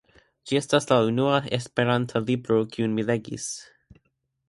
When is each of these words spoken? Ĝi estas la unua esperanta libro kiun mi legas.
Ĝi 0.51 0.55
estas 0.59 0.89
la 0.91 0.97
unua 1.09 1.35
esperanta 1.59 2.25
libro 2.31 2.61
kiun 2.75 2.99
mi 2.99 3.09
legas. 3.13 3.51